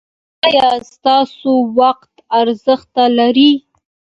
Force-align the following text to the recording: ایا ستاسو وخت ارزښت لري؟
ایا 0.47 0.69
ستاسو 0.91 1.51
وخت 1.79 2.13
ارزښت 2.39 2.93
لري؟ 3.17 3.51